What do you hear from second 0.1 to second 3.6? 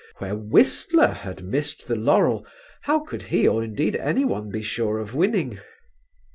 Where Whistler had missed the laurel how could he